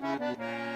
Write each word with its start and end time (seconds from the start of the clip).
En 0.00 0.67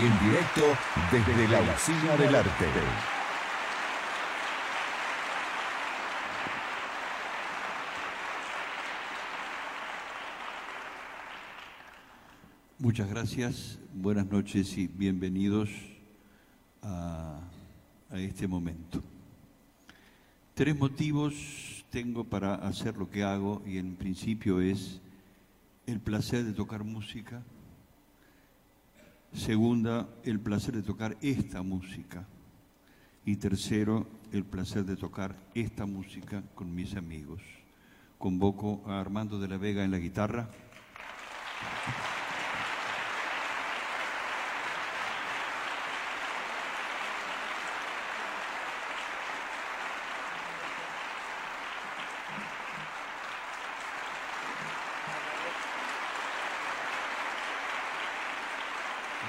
y 0.00 0.06
en 0.06 0.18
directo 0.20 0.62
desde 1.10 1.48
la 1.48 1.60
Usina 1.60 2.16
del 2.16 2.34
Arte. 2.34 2.66
Muchas 12.78 13.08
gracias, 13.08 13.78
buenas 13.92 14.26
noches 14.26 14.78
y 14.78 14.86
bienvenidos 14.86 15.68
a, 16.82 17.40
a 18.10 18.20
este 18.20 18.46
momento. 18.46 19.02
Tres 20.54 20.78
motivos 20.78 21.84
tengo 21.90 22.22
para 22.22 22.54
hacer 22.54 22.96
lo 22.96 23.10
que 23.10 23.24
hago 23.24 23.62
y 23.66 23.78
en 23.78 23.96
principio 23.96 24.60
es 24.60 25.00
el 25.86 25.98
placer 25.98 26.44
de 26.44 26.52
tocar 26.52 26.84
música, 26.84 27.42
Segunda, 29.48 30.06
el 30.24 30.40
placer 30.40 30.74
de 30.74 30.82
tocar 30.82 31.16
esta 31.22 31.62
música. 31.62 32.28
Y 33.24 33.36
tercero, 33.36 34.06
el 34.30 34.44
placer 34.44 34.84
de 34.84 34.94
tocar 34.94 35.36
esta 35.54 35.86
música 35.86 36.42
con 36.54 36.74
mis 36.74 36.94
amigos. 36.96 37.40
Convoco 38.18 38.82
a 38.84 39.00
Armando 39.00 39.40
de 39.40 39.48
la 39.48 39.56
Vega 39.56 39.82
en 39.82 39.90
la 39.90 39.96
guitarra. 39.96 40.50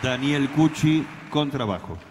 Daniel 0.02 0.50
Cucci, 0.50 1.06
contrabajo. 1.30 1.98
Thank 1.98 2.09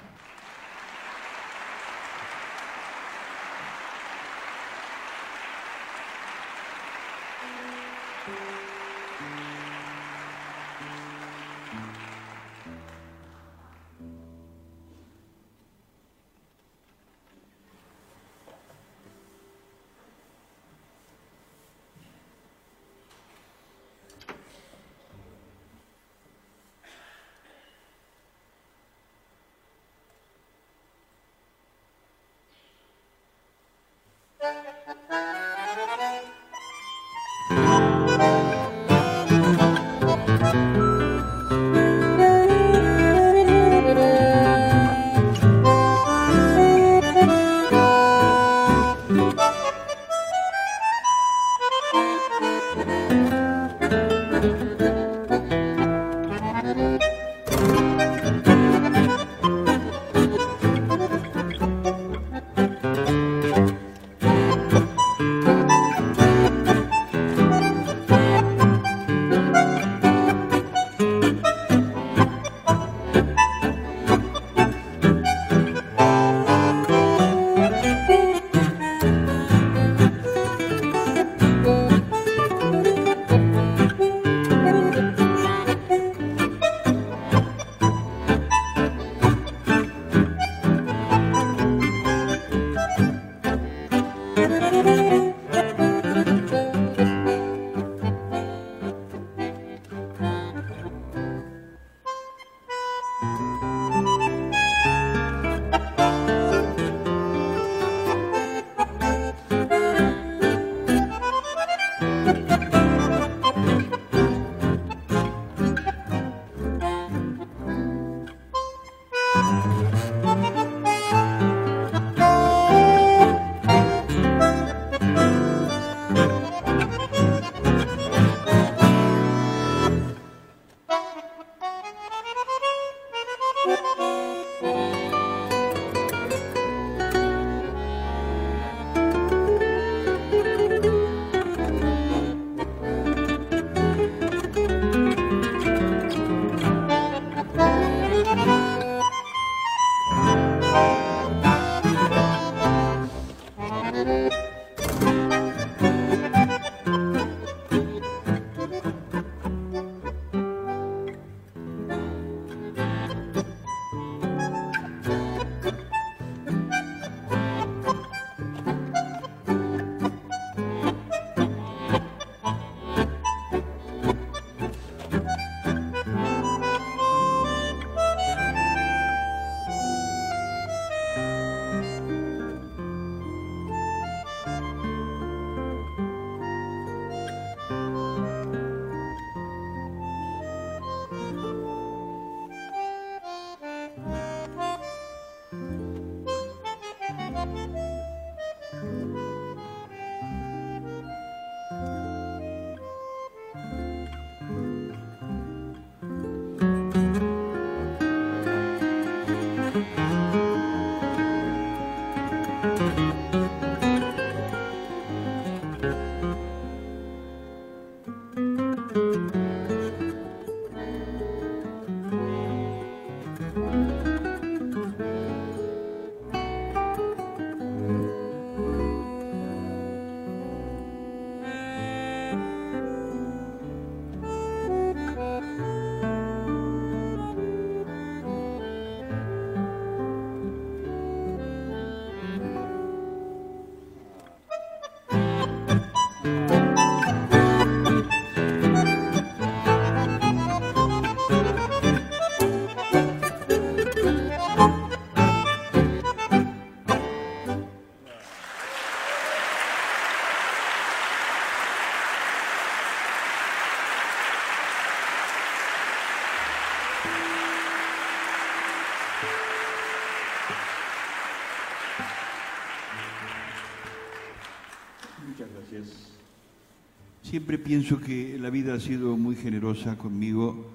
Siempre 277.29 277.59
pienso 277.59 278.01
que 278.01 278.39
la 278.39 278.49
vida 278.49 278.73
ha 278.73 278.81
sido 278.81 279.15
muy 279.19 279.37
generosa 279.37 279.99
conmigo 279.99 280.67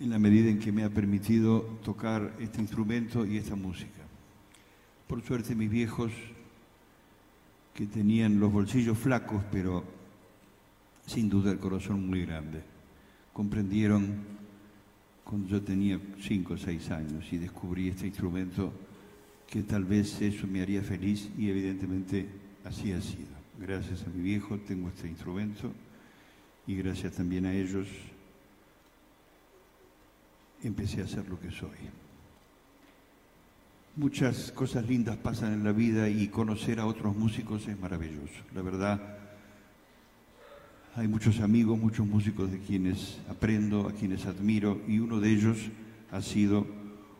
en 0.00 0.10
la 0.10 0.18
medida 0.18 0.50
en 0.50 0.58
que 0.58 0.72
me 0.72 0.82
ha 0.82 0.90
permitido 0.90 1.60
tocar 1.84 2.34
este 2.40 2.60
instrumento 2.60 3.24
y 3.24 3.36
esta 3.36 3.54
música. 3.54 4.02
Por 5.06 5.22
suerte 5.22 5.54
mis 5.54 5.70
viejos, 5.70 6.10
que 7.72 7.86
tenían 7.86 8.40
los 8.40 8.52
bolsillos 8.52 8.98
flacos, 8.98 9.44
pero 9.52 9.84
sin 11.06 11.30
duda 11.30 11.52
el 11.52 11.60
corazón 11.60 12.04
muy 12.04 12.22
grande, 12.22 12.60
comprendieron 13.32 14.16
cuando 15.22 15.46
yo 15.46 15.62
tenía 15.62 16.00
cinco 16.20 16.54
o 16.54 16.58
seis 16.58 16.90
años 16.90 17.24
y 17.30 17.38
descubrí 17.38 17.86
este 17.86 18.08
instrumento 18.08 18.72
que 19.46 19.62
tal 19.62 19.84
vez 19.84 20.20
eso 20.20 20.48
me 20.48 20.60
haría 20.60 20.82
feliz 20.82 21.30
y 21.38 21.50
evidentemente 21.50 22.26
así 22.64 22.90
ha 22.90 23.00
sido. 23.00 23.30
Gracias 23.60 24.02
a 24.02 24.10
mi 24.10 24.24
viejo 24.24 24.58
tengo 24.58 24.88
este 24.88 25.06
instrumento 25.06 25.70
y 26.70 26.76
gracias 26.76 27.14
también 27.14 27.46
a 27.46 27.52
ellos 27.52 27.88
empecé 30.62 31.02
a 31.02 31.08
ser 31.08 31.28
lo 31.28 31.40
que 31.40 31.50
soy. 31.50 31.76
Muchas 33.96 34.52
cosas 34.52 34.86
lindas 34.86 35.16
pasan 35.16 35.52
en 35.52 35.64
la 35.64 35.72
vida 35.72 36.08
y 36.08 36.28
conocer 36.28 36.78
a 36.78 36.86
otros 36.86 37.16
músicos 37.16 37.66
es 37.66 37.76
maravilloso. 37.76 38.44
La 38.54 38.62
verdad, 38.62 39.18
hay 40.94 41.08
muchos 41.08 41.40
amigos, 41.40 41.76
muchos 41.76 42.06
músicos 42.06 42.52
de 42.52 42.60
quienes 42.60 43.18
aprendo, 43.28 43.88
a 43.88 43.92
quienes 43.92 44.26
admiro, 44.26 44.80
y 44.86 45.00
uno 45.00 45.18
de 45.18 45.28
ellos 45.28 45.58
ha 46.12 46.22
sido 46.22 46.68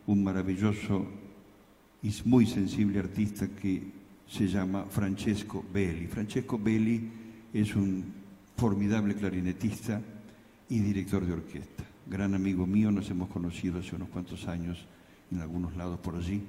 un 0.07 0.23
maravilloso 0.23 1.09
y 2.05 2.15
muy 2.25 2.47
sensible 2.47 3.01
artista 3.01 3.49
que 3.49 3.83
se 4.29 4.47
llama 4.47 4.85
Francesco 4.89 5.65
Belli. 5.75 6.07
Francesco 6.07 6.57
Belli 6.57 7.11
es 7.53 7.75
un 7.75 8.20
formidable 8.61 9.15
clarinetista 9.15 10.03
y 10.69 10.81
director 10.81 11.25
de 11.25 11.33
orquesta. 11.33 11.83
Gran 12.07 12.35
amigo 12.35 12.67
mío, 12.67 12.93
nos 12.93 13.09
hemos 13.09 13.31
conocido 13.31 13.81
hace 13.81 13.97
unos 13.97 14.11
cuantos 14.11 14.47
años 14.49 14.87
en 15.33 15.41
algunos 15.41 15.75
lados 15.79 15.99
por 16.01 16.15
allí. 16.15 16.43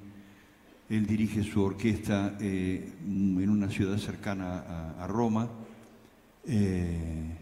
Él 0.89 1.05
dirige 1.05 1.41
su 1.41 1.63
orquesta 1.63 2.35
eh, 2.41 2.91
en 3.07 3.49
una 3.49 3.69
ciudad 3.69 3.97
cercana 3.97 4.91
a, 4.99 5.07
Roma 5.07 5.47
eh, 6.45 7.33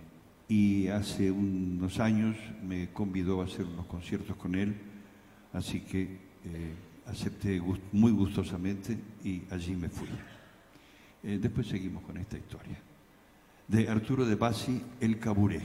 y 0.47 0.87
hace 0.89 1.31
unos 1.31 1.99
años 1.99 2.37
me 2.63 2.89
convidó 2.93 3.41
a 3.41 3.45
hacer 3.45 3.65
unos 3.65 3.87
conciertos 3.87 4.35
con 4.35 4.53
él, 4.53 4.75
así 5.51 5.79
que 5.79 6.03
eh, 6.03 6.75
acepté 7.07 7.59
muy 7.91 8.11
gustosamente 8.11 8.99
y 9.23 9.41
allí 9.49 9.75
me 9.75 9.89
fui. 9.89 10.09
después 11.23 11.65
seguimos 11.65 12.03
con 12.03 12.17
esta 12.17 12.37
historia 12.37 12.88
de 13.69 13.87
Arturo 13.87 14.25
de 14.25 14.35
Bassi, 14.35 14.83
El 14.99 15.19
Caburé. 15.19 15.61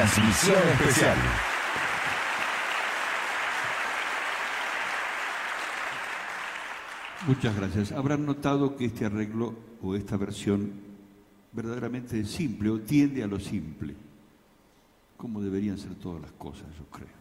Transmisión 0.00 0.56
especial. 0.72 1.18
Muchas 7.26 7.54
gracias. 7.56 7.92
Habrán 7.92 8.24
notado 8.24 8.76
que 8.76 8.86
este 8.86 9.04
arreglo 9.04 9.54
o 9.82 9.94
esta 9.94 10.16
versión 10.16 10.72
verdaderamente 11.52 12.18
es 12.18 12.30
simple 12.30 12.70
o 12.70 12.80
tiende 12.80 13.22
a 13.22 13.26
lo 13.26 13.38
simple, 13.38 13.94
como 15.18 15.42
deberían 15.42 15.76
ser 15.76 15.94
todas 15.96 16.22
las 16.22 16.32
cosas, 16.32 16.66
yo 16.78 16.86
creo. 16.86 17.20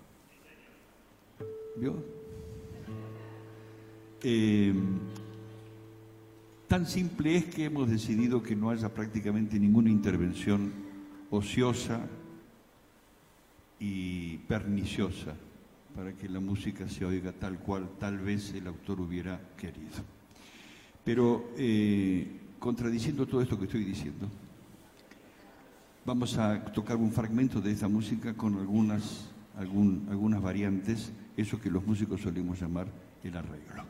¿Vio? 1.76 2.04
Eh, 4.24 4.74
tan 6.68 6.86
simple 6.86 7.36
es 7.36 7.46
que 7.46 7.66
hemos 7.66 7.90
decidido 7.90 8.42
que 8.42 8.56
no 8.56 8.70
haya 8.70 8.94
prácticamente 8.94 9.60
ninguna 9.60 9.90
intervención 9.90 10.72
ociosa 11.30 12.08
y 13.80 14.38
perniciosa 14.40 15.36
para 15.96 16.14
que 16.14 16.30
la 16.30 16.40
música 16.40 16.88
se 16.88 17.06
oiga 17.06 17.32
tal 17.32 17.60
cual 17.60 17.90
tal 18.00 18.18
vez 18.20 18.54
el 18.54 18.68
autor 18.68 19.02
hubiera 19.02 19.40
querido. 19.58 20.04
Pero 21.04 21.52
eh, 21.58 22.28
contradiciendo 22.60 23.26
todo 23.26 23.42
esto 23.42 23.58
que 23.58 23.66
estoy 23.66 23.84
diciendo, 23.84 24.28
vamos 26.06 26.38
a 26.38 26.64
tocar 26.66 26.98
un 26.98 27.12
fragmento 27.12 27.62
de 27.62 27.72
esta 27.72 27.88
música 27.88 28.34
con 28.34 28.58
algunas, 28.58 29.30
algunas 29.58 30.42
variantes, 30.42 31.12
eso 31.36 31.60
que 31.60 31.70
los 31.70 31.86
músicos 31.86 32.22
solemos 32.22 32.60
llamar 32.60 32.88
el 33.24 33.36
arreglo. 33.36 33.84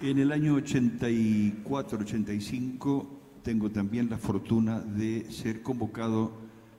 En 0.00 0.20
el 0.20 0.30
año 0.30 0.56
84-85 0.58 3.06
tengo 3.42 3.68
también 3.68 4.08
la 4.08 4.16
fortuna 4.16 4.78
de 4.78 5.26
ser 5.28 5.60
convocado 5.60 6.30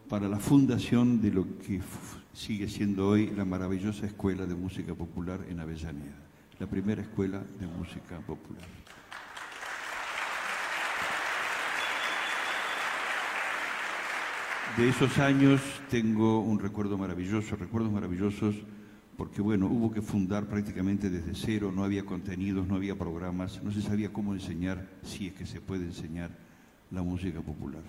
para 0.07 0.29
la 0.29 0.39
fundación 0.39 1.21
de 1.21 1.31
lo 1.31 1.57
que 1.57 1.81
sigue 2.31 2.69
siendo 2.69 3.09
hoy 3.09 3.29
la 3.35 3.43
maravillosa 3.43 4.05
Escuela 4.05 4.45
de 4.45 4.55
Música 4.55 4.95
Popular 4.95 5.41
en 5.49 5.59
Avellaneda, 5.59 6.15
la 6.59 6.67
primera 6.67 7.01
escuela 7.01 7.43
de 7.59 7.67
música 7.67 8.21
popular. 8.21 8.63
De 14.77 14.87
esos 14.87 15.17
años 15.17 15.59
tengo 15.89 16.39
un 16.39 16.57
recuerdo 16.57 16.97
maravilloso, 16.97 17.57
recuerdos 17.57 17.91
maravillosos 17.91 18.55
porque 19.19 19.41
bueno, 19.41 19.67
hubo 19.67 19.91
que 19.91 20.01
fundar 20.01 20.45
prácticamente 20.45 21.09
desde 21.09 21.35
cero, 21.35 21.73
no 21.75 21.83
había 21.83 22.05
contenidos, 22.05 22.69
no 22.69 22.75
había 22.75 22.97
programas, 22.97 23.61
no 23.61 23.69
se 23.69 23.81
sabía 23.81 24.13
cómo 24.13 24.33
enseñar, 24.33 24.87
si 25.03 25.27
es 25.27 25.33
que 25.33 25.45
se 25.45 25.59
puede 25.59 25.83
enseñar 25.83 26.31
la 26.89 27.03
música 27.03 27.41
popular. 27.41 27.83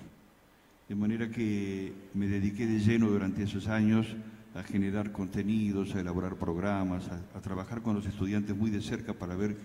De 0.89 0.97
manera 0.97 1.31
que 1.31 1.93
me 2.15 2.27
dediqué 2.27 2.67
de 2.67 2.81
lleno 2.81 3.09
durante 3.09 3.45
esos 3.45 3.69
años 3.69 4.09
a 4.57 4.65
generar 4.65 5.13
contenidos, 5.13 5.95
a 5.95 6.01
elaborar 6.01 6.35
programas, 6.35 7.09
a, 7.09 7.41
trabajar 7.41 7.81
con 7.81 7.95
los 7.95 8.07
estudiantes 8.07 8.57
muy 8.57 8.71
de 8.71 8.83
cerca 8.83 9.15
para 9.15 9.37
ver 9.37 9.57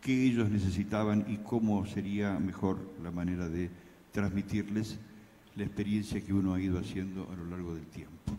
qué 0.00 0.24
ellos 0.24 0.48
necesitaban 0.48 1.26
y 1.28 1.36
cómo 1.36 1.84
sería 1.84 2.38
mejor 2.38 2.78
la 3.02 3.10
manera 3.10 3.46
de 3.50 3.68
transmitirles 4.10 4.98
la 5.54 5.64
experiencia 5.64 6.22
que 6.22 6.32
uno 6.32 6.54
ha 6.54 6.60
ido 6.62 6.78
haciendo 6.78 7.30
a 7.30 7.36
lo 7.36 7.44
largo 7.44 7.74
del 7.74 7.84
tiempo 7.88 8.32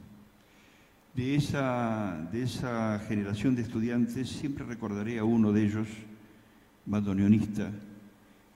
de 1.13 1.35
esa, 1.35 2.29
de 2.31 2.43
esa 2.43 2.99
generación 3.07 3.55
de 3.55 3.63
estudiantes, 3.63 4.29
siempre 4.29 4.65
recordaré 4.65 5.19
a 5.19 5.23
uno 5.23 5.51
de 5.51 5.63
ellos, 5.63 5.87
bandoneonista, 6.85 7.69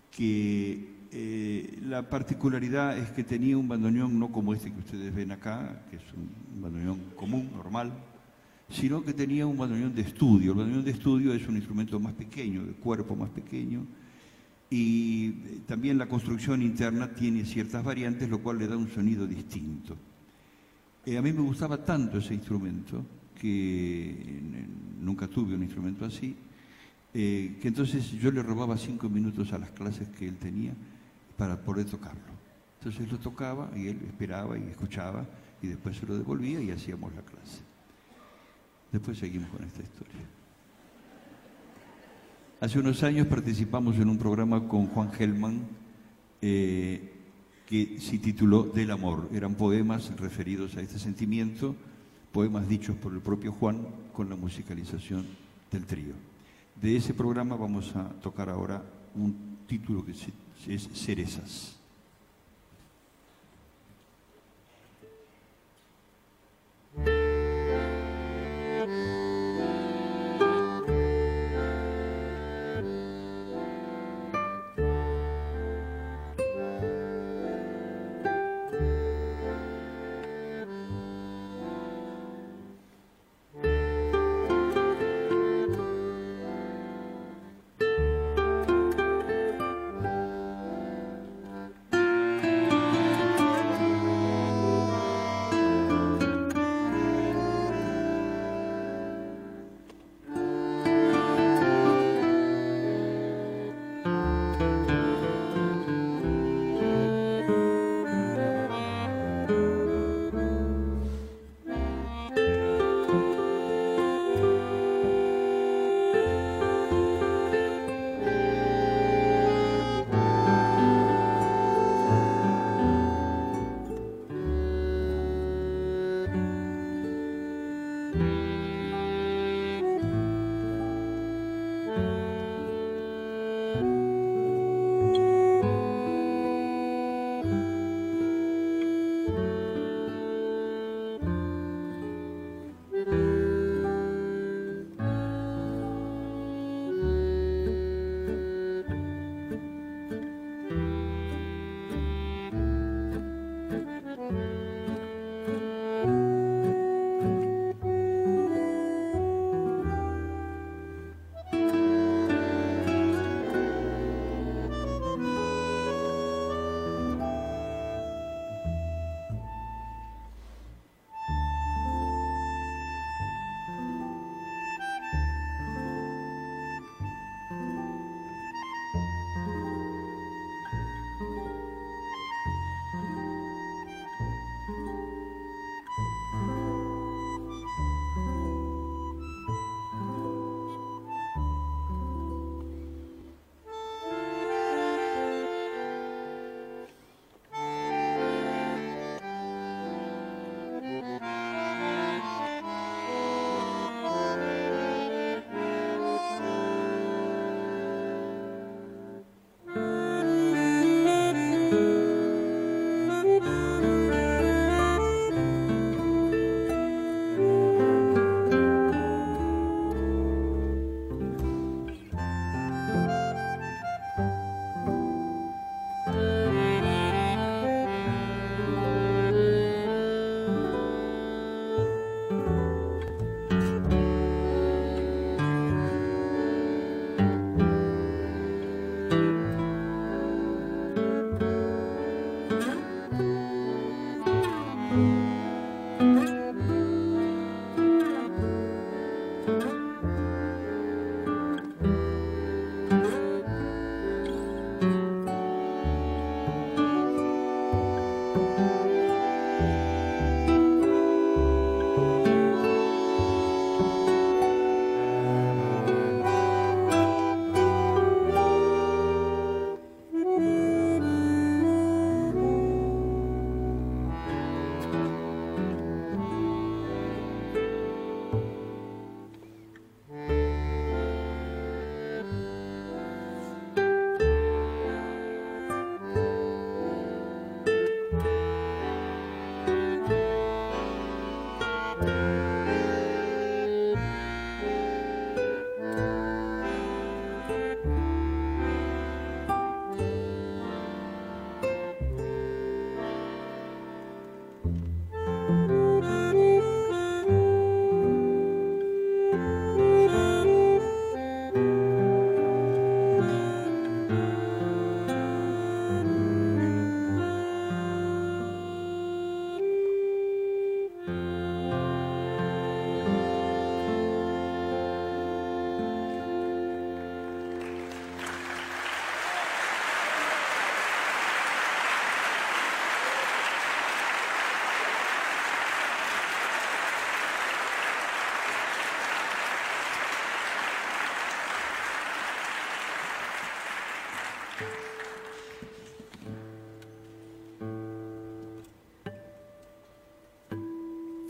que 0.09 0.95
eh, 1.11 1.79
la 1.85 2.09
particularidad 2.09 2.97
es 2.97 3.11
que 3.11 3.23
tenía 3.23 3.57
un 3.57 3.67
bandoneón 3.67 4.17
no 4.17 4.31
como 4.31 4.53
este 4.53 4.71
que 4.71 4.79
ustedes 4.79 5.13
ven 5.13 5.31
acá, 5.31 5.83
que 5.89 5.97
es 5.97 6.03
un 6.13 6.61
bandoneón 6.61 6.99
común, 7.15 7.49
normal, 7.55 7.91
sino 8.69 9.03
que 9.03 9.13
tenía 9.13 9.45
un 9.45 9.57
bandoneón 9.57 9.93
de 9.93 10.01
estudio. 10.01 10.51
El 10.51 10.57
bandoneón 10.57 10.85
de 10.85 10.91
estudio 10.91 11.33
es 11.33 11.47
un 11.47 11.57
instrumento 11.57 11.99
más 11.99 12.13
pequeño, 12.13 12.65
de 12.65 12.73
cuerpo 12.73 13.15
más 13.15 13.29
pequeño, 13.29 13.85
y 14.69 15.31
también 15.67 15.97
la 15.97 16.07
construcción 16.07 16.61
interna 16.61 17.13
tiene 17.13 17.45
ciertas 17.45 17.83
variantes, 17.83 18.29
lo 18.29 18.39
cual 18.39 18.57
le 18.57 18.67
da 18.67 18.77
un 18.77 18.89
sonido 18.89 19.27
distinto. 19.27 19.95
A 21.07 21.21
mí 21.21 21.31
me 21.31 21.41
gustaba 21.41 21.77
tanto 21.77 22.17
ese 22.17 22.33
instrumento, 22.33 23.05
que 23.39 24.41
nunca 24.99 25.27
tuve 25.27 25.53
un 25.53 25.61
instrumento 25.61 26.03
así, 26.03 26.35
eh, 27.13 27.57
que 27.61 27.67
entonces 27.67 28.11
yo 28.11 28.31
le 28.31 28.41
robaba 28.41 28.75
cinco 28.75 29.07
minutos 29.07 29.53
a 29.53 29.59
las 29.59 29.69
clases 29.71 30.07
que 30.09 30.27
él 30.27 30.37
tenía 30.37 30.73
para 31.37 31.61
poder 31.61 31.85
tocarlo. 31.85 32.33
Entonces 32.79 33.11
lo 33.11 33.19
tocaba 33.19 33.69
y 33.75 33.87
él 33.87 33.99
esperaba 34.07 34.57
y 34.57 34.63
escuchaba 34.63 35.25
y 35.61 35.67
después 35.67 35.95
se 35.95 36.05
lo 36.05 36.17
devolvía 36.17 36.59
y 36.59 36.71
hacíamos 36.71 37.13
la 37.15 37.21
clase. 37.21 37.61
Después 38.91 39.17
seguimos 39.17 39.49
con 39.49 39.63
esta 39.63 39.81
historia. 39.81 40.21
Hace 42.61 42.79
unos 42.79 43.03
años 43.03 43.27
participamos 43.27 43.95
en 43.97 44.09
un 44.09 44.17
programa 44.17 44.67
con 44.67 44.87
Juan 44.87 45.11
Gelman, 45.11 45.61
eh, 46.41 47.14
que 47.65 47.99
se 47.99 48.19
tituló 48.19 48.63
Del 48.63 48.91
amor. 48.91 49.29
Eran 49.33 49.55
poemas 49.55 50.15
referidos 50.17 50.75
a 50.75 50.81
este 50.81 50.99
sentimiento, 50.99 51.75
poemas 52.31 52.67
dichos 52.67 52.95
por 52.95 53.13
el 53.13 53.21
propio 53.21 53.51
Juan 53.51 53.87
con 54.13 54.29
la 54.29 54.35
musicalización 54.35 55.25
del 55.71 55.85
trío. 55.85 56.13
De 56.79 56.95
ese 56.95 57.13
programa 57.13 57.55
vamos 57.55 57.95
a 57.95 58.09
tocar 58.21 58.49
ahora 58.49 58.83
un 59.15 59.57
título 59.67 60.05
que 60.05 60.11
es 60.11 60.89
Cerezas. 60.93 61.74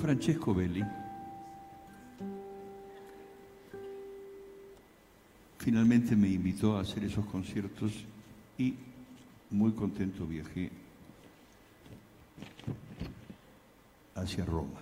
Francesco 0.06 0.54
Belli 0.54 0.86
finalmente 5.58 6.16
me 6.16 6.28
invitó 6.28 6.78
a 6.78 6.82
hacer 6.82 7.06
esos 7.06 7.26
conciertos 7.26 8.06
y 8.56 8.76
muy 9.50 9.72
contento 9.72 10.28
viajé 10.28 10.70
hacia 14.14 14.46
Roma. 14.46 14.80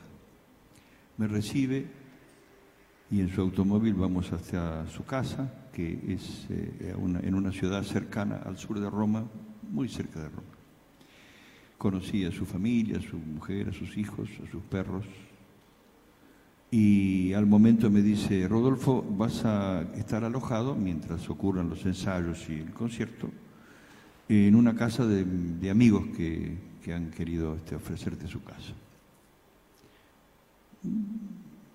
Me 1.15 1.29
recibe 1.29 1.87
y 3.09 3.21
en 3.21 3.29
su 3.29 3.39
automóvil 3.39 3.93
vamos 3.93 4.29
hasta 4.33 4.85
su 4.87 5.05
casa, 5.05 5.69
que 5.71 6.01
es 6.05 6.47
eh, 6.49 6.93
en 6.97 7.33
una 7.33 7.53
ciudad 7.53 7.81
cercana 7.83 8.41
al 8.43 8.57
sur 8.57 8.77
de 8.77 8.89
Roma, 8.89 9.23
muy 9.71 9.87
cerca 9.87 10.19
de 10.19 10.27
Roma. 10.27 10.62
Conocí 11.83 12.23
a 12.23 12.31
su 12.31 12.45
familia, 12.45 12.97
a 12.97 13.01
su 13.01 13.17
mujer, 13.17 13.67
a 13.67 13.73
sus 13.73 13.97
hijos, 13.97 14.29
a 14.41 14.49
sus 14.49 14.63
perros. 14.63 15.03
Y 16.71 17.33
al 17.33 17.45
momento 17.45 17.91
me 17.91 18.01
dice, 18.01 18.47
Rodolfo, 18.47 19.05
vas 19.17 19.43
a 19.43 19.81
estar 19.97 20.23
alojado 20.23 20.75
mientras 20.75 21.29
ocurran 21.29 21.67
los 21.67 21.85
ensayos 21.85 22.47
y 22.47 22.53
el 22.53 22.71
concierto 22.71 23.29
en 24.29 24.55
una 24.55 24.73
casa 24.77 25.05
de, 25.05 25.69
amigos 25.69 26.05
que, 26.15 26.55
han 26.95 27.11
querido 27.11 27.57
este, 27.57 27.75
ofrecerte 27.75 28.29
su 28.29 28.41
casa. 28.41 28.73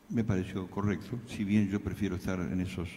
Me 0.08 0.24
pareció 0.24 0.70
correcto, 0.70 1.18
si 1.26 1.44
bien 1.44 1.68
yo 1.68 1.80
prefiero 1.80 2.16
estar 2.16 2.40
en 2.40 2.62
esos 2.62 2.88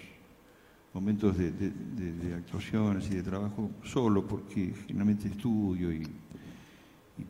momentos 0.94 1.38
de, 1.38 2.34
actuaciones 2.38 3.12
y 3.12 3.16
de 3.16 3.24
trabajo 3.24 3.70
solo, 3.84 4.26
porque 4.26 4.74
generalmente 4.88 5.28
estudio 5.28 5.92
y, 5.92 6.08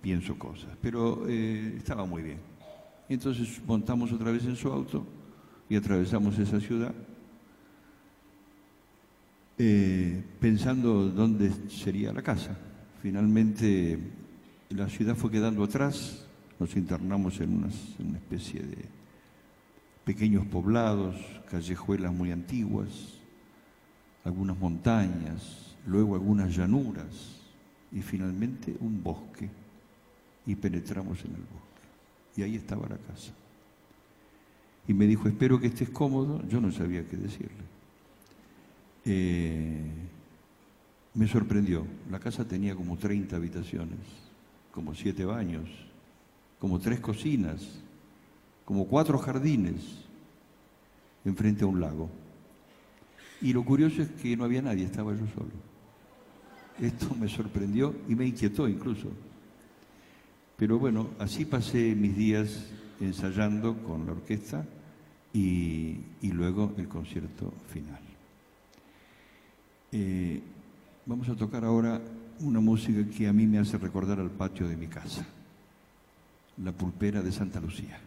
pienso 0.01 0.37
cosas, 0.37 0.71
pero 0.81 1.27
eh, 1.27 1.75
estaba 1.77 2.05
muy 2.05 2.21
bien. 2.21 2.39
entonces 3.09 3.61
montamos 3.65 4.11
otra 4.11 4.31
vez 4.31 4.45
en 4.45 4.55
su 4.55 4.71
auto 4.71 5.05
y 5.69 5.75
atravesamos 5.75 6.37
esa 6.39 6.59
ciudad 6.59 6.93
eh, 9.63 10.23
pensando 10.39 11.07
dónde 11.09 11.51
sería 11.69 12.11
la 12.11 12.23
casa. 12.23 12.57
Finalmente 13.01 13.99
la 14.69 14.89
ciudad 14.89 15.15
fue 15.15 15.29
quedando 15.29 15.63
atrás, 15.63 16.25
nos 16.59 16.75
internamos 16.75 17.39
en, 17.41 17.55
una 17.55 18.17
especie 18.17 18.61
de 18.61 18.85
pequeños 20.03 20.45
poblados, 20.47 21.15
callejuelas 21.49 22.11
muy 22.11 22.31
antiguas, 22.31 23.19
algunas 24.23 24.57
montañas, 24.57 25.75
luego 25.85 26.15
algunas 26.15 26.55
llanuras 26.55 27.41
y 27.91 28.01
finalmente 28.01 28.75
un 28.79 29.03
bosque. 29.03 29.49
Y 30.45 30.55
penetramos 30.55 31.23
en 31.25 31.31
el 31.31 31.41
bosque. 31.41 32.37
Y 32.37 32.43
ahí 32.43 32.55
estaba 32.55 32.87
la 32.87 32.97
casa. 32.97 33.31
Y 34.87 34.93
me 34.93 35.05
dijo, 35.05 35.27
espero 35.27 35.59
que 35.59 35.67
estés 35.67 35.89
cómodo. 35.89 36.41
Yo 36.47 36.59
no 36.59 36.71
sabía 36.71 37.07
qué 37.07 37.17
decirle. 37.17 37.63
Eh, 39.05 39.81
me 41.13 41.27
sorprendió. 41.27 41.85
La 42.09 42.19
casa 42.19 42.47
tenía 42.47 42.75
como 42.75 42.97
30 42.97 43.35
habitaciones, 43.35 43.99
como 44.71 44.95
siete 44.95 45.25
baños, 45.25 45.69
como 46.59 46.79
tres 46.79 46.99
cocinas, 46.99 47.61
como 48.65 48.87
cuatro 48.87 49.17
jardines, 49.17 49.81
enfrente 51.25 51.63
a 51.63 51.67
un 51.67 51.81
lago. 51.81 52.09
Y 53.41 53.53
lo 53.53 53.65
curioso 53.65 54.01
es 54.01 54.09
que 54.09 54.37
no 54.37 54.43
había 54.43 54.61
nadie, 54.61 54.85
estaba 54.85 55.13
yo 55.13 55.25
solo. 55.33 55.71
Esto 56.79 57.13
me 57.15 57.27
sorprendió 57.27 57.95
y 58.07 58.15
me 58.15 58.25
inquietó 58.25 58.67
incluso. 58.67 59.09
Pero 60.61 60.77
bueno, 60.77 61.09
así 61.17 61.45
pasé 61.45 61.95
mis 61.95 62.15
días 62.15 62.67
ensayando 62.99 63.81
con 63.81 64.05
la 64.05 64.11
orquesta 64.11 64.63
y, 65.33 65.97
luego 66.21 66.75
el 66.77 66.87
concierto 66.87 67.51
final. 67.73 67.99
Eh, 69.91 70.39
vamos 71.07 71.27
a 71.29 71.35
tocar 71.35 71.65
ahora 71.65 71.99
una 72.41 72.59
música 72.59 73.03
que 73.09 73.27
a 73.27 73.33
mí 73.33 73.47
me 73.47 73.57
hace 73.57 73.79
recordar 73.79 74.19
al 74.19 74.29
patio 74.29 74.67
de 74.67 74.77
mi 74.77 74.85
casa, 74.85 75.25
la 76.63 76.71
pulpera 76.71 77.23
de 77.23 77.31
Santa 77.31 77.59
Lucía. 77.59 77.99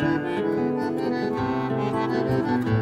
you. 2.69 2.82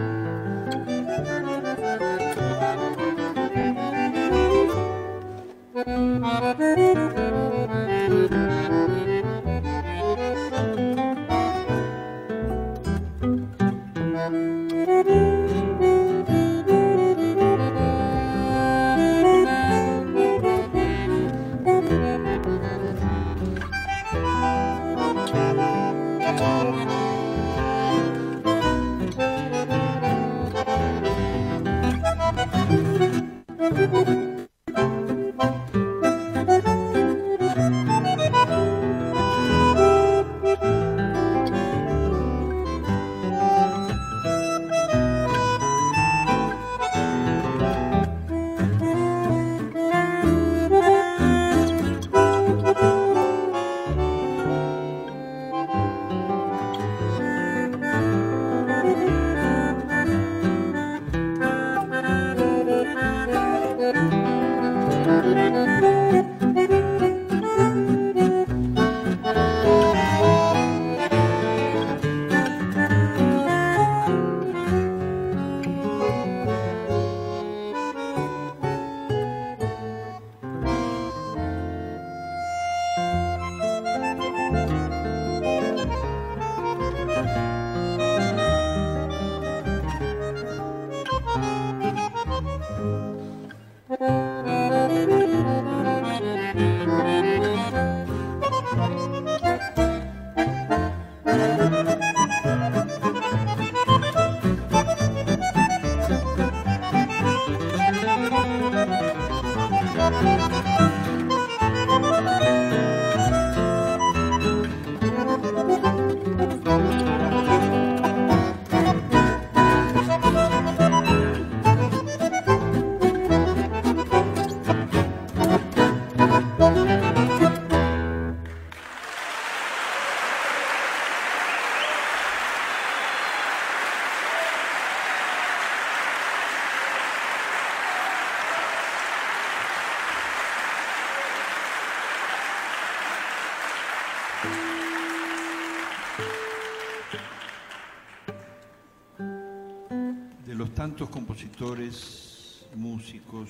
Compositores, 151.40 152.66
músicos, 152.76 153.48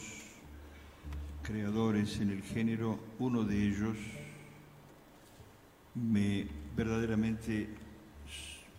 creadores 1.42 2.20
en 2.20 2.30
el 2.30 2.42
género, 2.42 3.00
uno 3.18 3.42
de 3.42 3.66
ellos 3.66 3.96
me 5.96 6.46
verdaderamente 6.76 7.68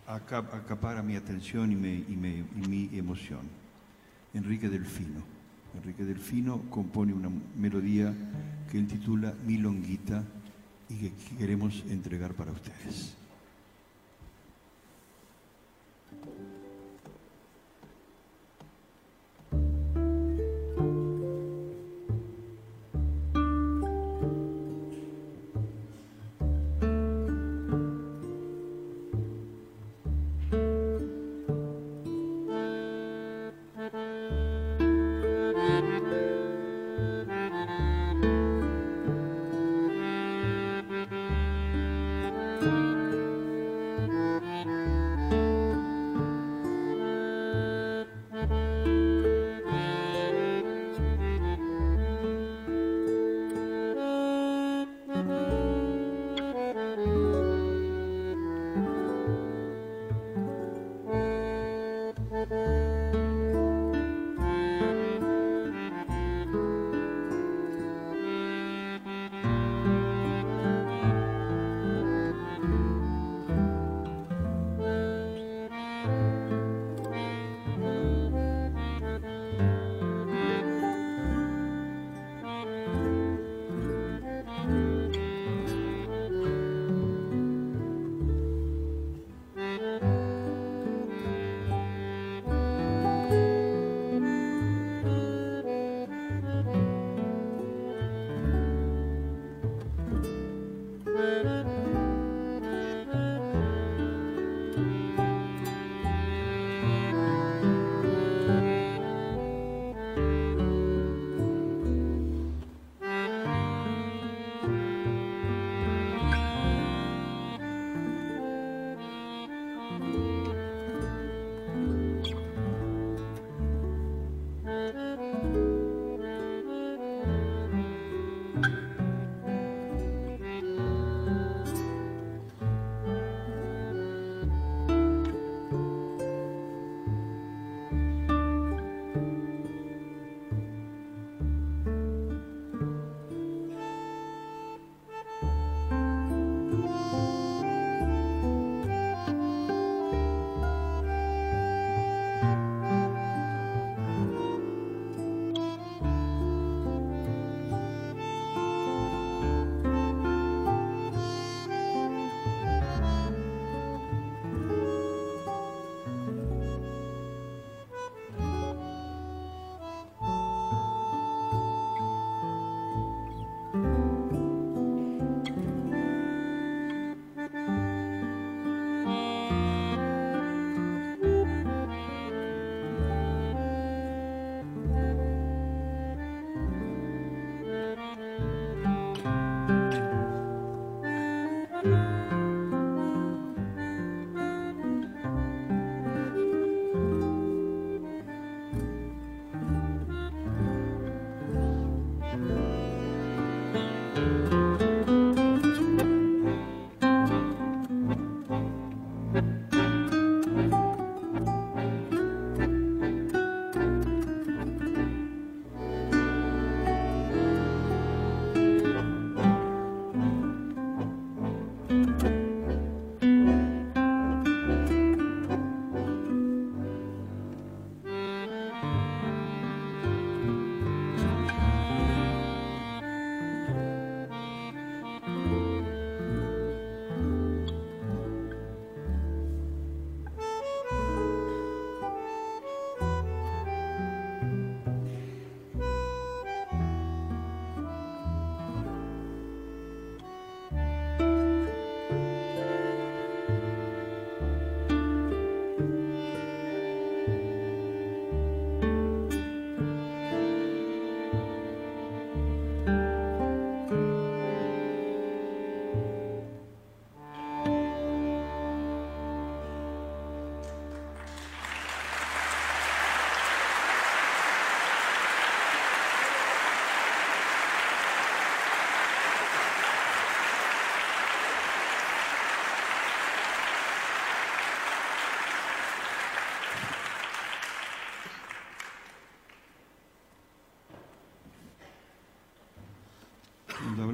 aca- 0.08 0.38
acapara 0.54 1.02
mi 1.04 1.15
atención 1.17 1.71
y, 1.74 1.76
me- 1.76 2.06
y 2.08 2.15
me- 2.15 2.38
y 2.56 2.67
mi 2.69 2.97
emoción. 2.97 3.41
Enrique 4.34 4.69
Delfino. 4.69 5.21
Enrique 5.76 6.06
Delfino 6.06 6.62
compone 6.69 7.13
una 7.13 7.30
melodía 7.58 8.13
que 8.71 8.78
él 8.78 8.88
titula 8.88 9.34
Milonguita 9.45 10.24
y 10.89 10.95
que 10.95 11.12
queremos 11.38 11.84
entregar 11.89 12.34
para 12.34 12.52
ustedes. 12.54 13.15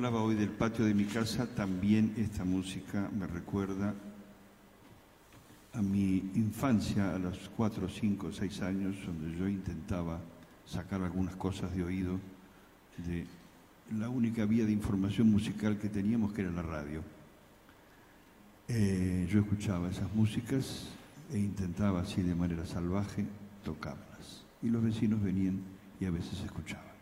Hablaba 0.07 0.25
hoy 0.25 0.35
del 0.35 0.51
patio 0.51 0.85
de 0.85 0.93
mi 0.93 1.03
casa, 1.03 1.45
también 1.47 2.13
esta 2.15 2.45
música 2.45 3.09
me 3.13 3.27
recuerda 3.27 3.93
a 5.73 5.81
mi 5.81 6.31
infancia, 6.35 7.13
a 7.13 7.19
los 7.19 7.49
cuatro, 7.57 7.89
cinco, 7.89 8.31
seis 8.31 8.61
años, 8.61 8.95
donde 9.05 9.37
yo 9.37 9.49
intentaba 9.49 10.21
sacar 10.65 11.01
algunas 11.01 11.35
cosas 11.35 11.75
de 11.75 11.83
oído 11.83 12.21
de 13.05 13.25
la 13.99 14.07
única 14.07 14.45
vía 14.45 14.65
de 14.65 14.71
información 14.71 15.29
musical 15.29 15.77
que 15.77 15.89
teníamos, 15.89 16.31
que 16.31 16.43
era 16.43 16.51
la 16.51 16.61
radio. 16.61 17.01
Eh, 18.69 19.27
yo 19.29 19.41
escuchaba 19.41 19.89
esas 19.89 20.13
músicas 20.15 20.87
e 21.33 21.37
intentaba 21.37 21.99
así 21.99 22.21
de 22.21 22.33
manera 22.33 22.65
salvaje 22.65 23.25
tocarlas. 23.65 24.45
Y 24.63 24.69
los 24.69 24.81
vecinos 24.81 25.21
venían 25.21 25.59
y 25.99 26.05
a 26.05 26.11
veces 26.11 26.39
escuchaban. 26.45 26.96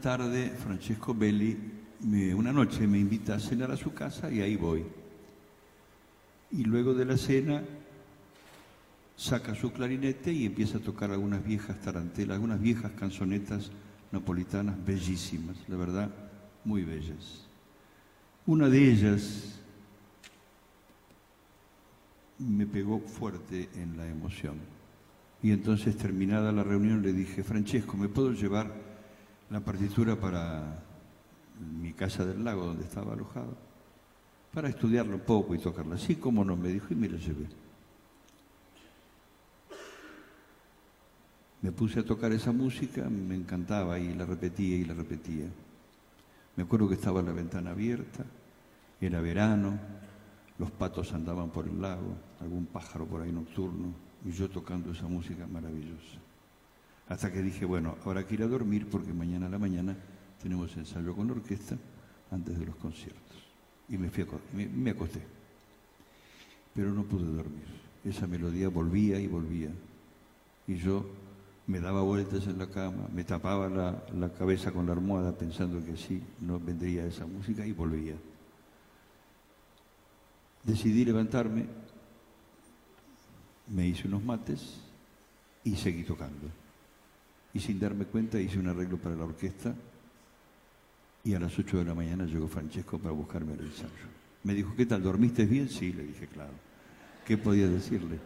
Tarde 0.00 0.50
Francesco 0.50 1.14
Belli, 1.14 1.56
una 2.34 2.52
noche 2.52 2.86
me 2.86 2.98
invita 2.98 3.34
a 3.34 3.38
cenar 3.38 3.70
a 3.70 3.76
su 3.76 3.92
casa 3.92 4.30
y 4.30 4.40
ahí 4.40 4.56
voy. 4.56 4.84
Y 6.52 6.64
luego 6.64 6.94
de 6.94 7.04
la 7.04 7.16
cena 7.16 7.62
saca 9.16 9.54
su 9.54 9.72
clarinete 9.72 10.32
y 10.32 10.46
empieza 10.46 10.78
a 10.78 10.80
tocar 10.80 11.10
algunas 11.10 11.44
viejas 11.44 11.80
tarantelas, 11.80 12.34
algunas 12.34 12.60
viejas 12.60 12.92
canzonetas 12.92 13.70
napolitanas 14.10 14.82
bellísimas, 14.84 15.56
la 15.68 15.76
verdad, 15.76 16.10
muy 16.64 16.82
bellas. 16.82 17.46
Una 18.46 18.68
de 18.68 18.90
ellas 18.90 19.60
me 22.38 22.66
pegó 22.66 23.00
fuerte 23.00 23.68
en 23.74 23.96
la 23.96 24.08
emoción. 24.08 24.56
Y 25.42 25.52
entonces, 25.52 25.96
terminada 25.96 26.52
la 26.52 26.64
reunión, 26.64 27.02
le 27.02 27.12
dije, 27.12 27.42
Francesco, 27.44 27.96
¿me 27.96 28.08
puedo 28.08 28.32
llevar 28.32 28.89
la 29.50 29.60
partitura 29.60 30.14
para 30.16 30.82
mi 31.76 31.92
casa 31.92 32.24
del 32.24 32.44
lago 32.44 32.66
donde 32.66 32.84
estaba 32.84 33.12
alojado, 33.12 33.56
para 34.54 34.68
estudiarlo 34.68 35.16
un 35.16 35.22
poco 35.22 35.54
y 35.54 35.58
tocarla. 35.58 35.96
Así 35.96 36.16
como 36.16 36.44
no, 36.44 36.56
me 36.56 36.68
dijo 36.68 36.86
y 36.90 36.96
me 36.96 37.08
la 37.08 37.18
llevé. 37.18 37.46
Me 41.62 41.72
puse 41.72 42.00
a 42.00 42.04
tocar 42.04 42.32
esa 42.32 42.52
música, 42.52 43.08
me 43.10 43.34
encantaba 43.34 43.98
y 43.98 44.14
la 44.14 44.24
repetía 44.24 44.76
y 44.76 44.84
la 44.84 44.94
repetía. 44.94 45.46
Me 46.56 46.62
acuerdo 46.62 46.88
que 46.88 46.94
estaba 46.94 47.20
la 47.20 47.32
ventana 47.32 47.70
abierta, 47.70 48.24
era 49.00 49.20
verano, 49.20 49.78
los 50.58 50.70
patos 50.70 51.12
andaban 51.12 51.50
por 51.50 51.66
el 51.66 51.80
lago, 51.80 52.16
algún 52.40 52.66
pájaro 52.66 53.06
por 53.06 53.22
ahí 53.22 53.32
nocturno, 53.32 53.92
y 54.24 54.30
yo 54.30 54.48
tocando 54.48 54.92
esa 54.92 55.06
música 55.06 55.46
maravillosa. 55.46 56.29
Hasta 57.10 57.32
que 57.32 57.42
dije, 57.42 57.64
bueno, 57.64 57.96
ahora 58.04 58.20
a 58.20 58.46
dormir 58.46 58.88
porque 58.88 59.12
mañana 59.12 59.46
a 59.46 59.50
la 59.50 59.58
mañana 59.58 59.96
tenemos 60.40 60.76
ensayo 60.76 61.14
con 61.14 61.26
la 61.26 61.32
orquesta 61.32 61.76
antes 62.30 62.56
de 62.56 62.64
los 62.64 62.76
conciertos. 62.76 63.36
Y 63.88 63.98
me, 63.98 64.10
fui 64.10 64.24
me, 64.52 64.90
acosté. 64.90 65.20
Pero 66.72 66.92
no 66.92 67.02
pude 67.02 67.26
dormir. 67.26 67.64
Esa 68.04 68.28
melodía 68.28 68.68
volvía 68.68 69.18
y 69.18 69.26
volvía. 69.26 69.70
Y 70.68 70.76
yo 70.76 71.04
me 71.66 71.80
daba 71.80 72.02
vueltas 72.02 72.46
en 72.46 72.58
la 72.58 72.68
cama, 72.68 73.08
me 73.12 73.24
tapaba 73.24 73.68
la, 73.68 74.04
la 74.16 74.32
cabeza 74.32 74.70
con 74.70 74.86
la 74.86 74.92
almohada 74.92 75.36
pensando 75.36 75.84
que 75.84 75.94
así 75.94 76.22
no 76.40 76.60
vendría 76.60 77.06
esa 77.06 77.26
música 77.26 77.66
y 77.66 77.72
volvía. 77.72 78.14
Decidí 80.62 81.04
levantarme, 81.04 81.66
me 83.66 83.88
hice 83.88 84.06
unos 84.06 84.22
mates 84.22 84.78
y 85.64 85.74
seguí 85.74 86.04
tocando. 86.04 86.69
Y 87.52 87.60
sin 87.60 87.80
darme 87.80 88.04
cuenta 88.04 88.40
hice 88.40 88.58
un 88.58 88.68
arreglo 88.68 88.96
para 88.96 89.16
la 89.16 89.24
orquesta 89.24 89.74
y 91.24 91.34
a 91.34 91.40
las 91.40 91.58
8 91.58 91.78
de 91.78 91.84
la 91.84 91.94
mañana 91.94 92.24
llegó 92.24 92.48
Francesco 92.48 92.98
para 92.98 93.12
buscarme 93.12 93.52
al 93.52 93.60
ensayo. 93.60 94.08
Me 94.44 94.54
dijo, 94.54 94.74
¿qué 94.76 94.86
tal? 94.86 95.02
¿Dormiste 95.02 95.44
bien? 95.44 95.68
Sí, 95.68 95.92
le 95.92 96.04
dije, 96.04 96.26
claro. 96.26 96.52
¿Qué 97.26 97.36
podía 97.36 97.68
decirle? 97.68 98.18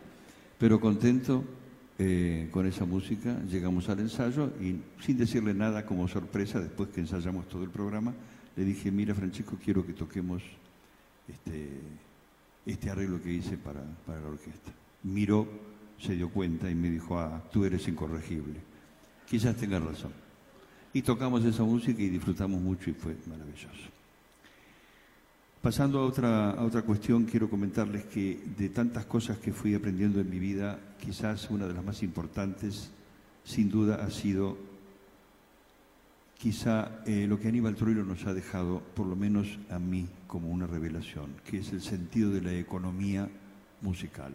Pero 0.59 0.81
contento 0.81 1.45
eh, 1.99 2.49
con 2.51 2.67
esa 2.67 2.85
música, 2.85 3.41
llegamos 3.51 3.89
al 3.89 4.01
ensayo 4.01 4.53
y 4.61 4.77
sin 5.03 5.19
decirle 5.19 5.55
nada 5.55 5.85
como 5.85 6.07
sorpresa, 6.07 6.61
después 6.61 6.91
que 6.91 7.01
ensayamos 7.01 7.49
todo 7.49 7.65
el 7.65 7.71
programa, 7.71 8.15
le 8.57 8.65
dije, 8.65 8.91
mira 8.91 9.15
Francesco, 9.15 9.57
quiero 9.63 9.85
que 9.85 9.93
toquemos 9.93 10.43
este, 11.29 11.69
este 12.65 12.91
arreglo 12.91 13.21
que 13.21 13.33
hice 13.33 13.57
para, 13.57 13.83
para 14.07 14.21
la 14.21 14.29
orquesta. 14.29 14.73
Miró, 15.03 15.49
se 15.99 16.15
dio 16.15 16.29
cuenta 16.31 16.71
y 16.71 16.75
me 16.75 16.91
dijo, 16.91 17.19
ah, 17.19 17.43
tú 17.53 17.65
eres 17.65 17.87
incorregible. 17.89 18.61
Quizás 19.29 19.57
tengas 19.57 19.83
razón. 19.83 20.13
Y 20.93 21.03
tocamos 21.03 21.45
esa 21.45 21.65
música 21.65 22.01
y 22.01 22.09
disfrutamos 22.09 22.61
mucho 22.61 22.91
y 22.91 22.95
fue 22.95 23.17
maravilloso. 23.27 23.91
Pasando 25.61 25.99
a 25.99 26.05
otra, 26.05 26.51
a 26.51 26.63
otra 26.63 26.83
cuestión, 26.83 27.25
quiero 27.25 27.49
comentarles 27.49 28.05
que 28.05 28.39
de 28.57 28.69
tantas 28.69 29.07
cosas 29.07 29.39
que 29.39 29.53
fui 29.53 29.75
aprendiendo 29.75 30.21
en 30.21 30.29
mi 30.29 30.39
vida, 30.39 30.79
quizás 31.01 31.49
una 31.51 31.67
de 31.67 31.73
las 31.73 31.85
más 31.85 32.03
importantes, 32.03 32.91
sin 33.45 33.71
duda, 33.71 34.05
ha 34.05 34.11
sido 34.11 34.59
quizá 36.39 37.03
eh, 37.07 37.27
lo 37.27 37.41
que 37.41 37.49
Aníbal 37.49 37.75
Troilo 37.75 38.05
nos 38.05 38.27
ha 38.27 38.35
dejado, 38.35 38.83
por 38.95 39.07
lo 39.07 39.17
menos 39.17 39.59
a 39.71 39.79
mí, 39.79 40.07
como 40.27 40.51
una 40.51 40.67
revelación, 40.67 41.33
que 41.45 41.61
es 41.61 41.73
el 41.73 41.81
sentido 41.81 42.31
de 42.31 42.43
la 42.43 42.53
economía 42.53 43.29
musical. 43.81 44.35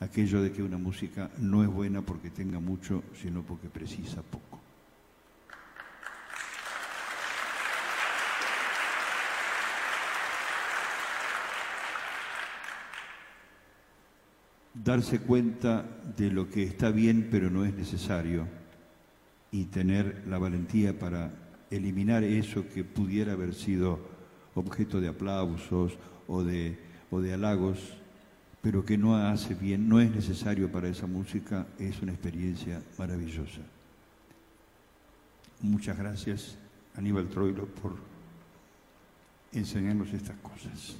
Aquello 0.00 0.42
de 0.42 0.52
que 0.52 0.62
una 0.62 0.78
música 0.78 1.30
no 1.38 1.62
es 1.62 1.68
buena 1.68 2.02
porque 2.02 2.30
tenga 2.30 2.60
mucho, 2.60 3.02
sino 3.20 3.42
porque 3.42 3.68
precisa 3.68 4.22
poco. 4.22 4.60
darse 14.86 15.18
cuenta 15.18 15.84
de 16.16 16.30
lo 16.30 16.48
que 16.48 16.62
está 16.62 16.90
bien 16.90 17.28
pero 17.30 17.50
no 17.50 17.64
es 17.64 17.74
necesario 17.74 18.46
y 19.50 19.64
tener 19.64 20.22
la 20.28 20.38
valentía 20.38 20.96
para 20.96 21.32
eliminar 21.70 22.22
eso 22.22 22.68
que 22.68 22.84
pudiera 22.84 23.32
haber 23.32 23.54
sido 23.54 23.98
objeto 24.54 25.00
de 25.00 25.08
aplausos 25.08 25.98
o 26.28 26.44
de, 26.44 26.78
o 27.10 27.18
halagos, 27.18 27.96
pero 28.66 28.84
que 28.84 28.98
no 28.98 29.14
hace 29.14 29.54
bien, 29.54 29.88
no 29.88 30.00
es 30.00 30.10
necesario 30.10 30.68
para 30.72 30.88
esa 30.88 31.06
música, 31.06 31.68
es 31.78 32.02
una 32.02 32.10
experiencia 32.10 32.82
maravillosa. 32.98 33.60
Muchas 35.60 35.96
gracias, 35.96 36.58
Aníbal 36.96 37.28
Troilo, 37.28 37.66
por 37.66 37.94
enseñarnos 39.52 40.12
estas 40.12 40.36
cosas. 40.38 40.96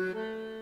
Mm-hmm. 0.00 0.59